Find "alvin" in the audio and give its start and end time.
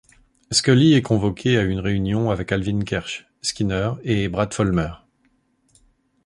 2.51-2.79